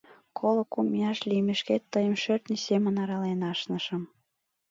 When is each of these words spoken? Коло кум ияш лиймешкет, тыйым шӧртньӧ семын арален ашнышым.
Коло 0.37 0.63
кум 0.71 0.87
ияш 0.97 1.19
лиймешкет, 1.29 1.83
тыйым 1.91 2.15
шӧртньӧ 2.21 2.57
семын 2.67 2.95
арален 3.01 3.41
ашнышым. 3.51 4.03